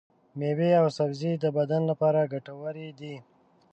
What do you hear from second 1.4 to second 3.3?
د بدن لپاره ګټورې دي.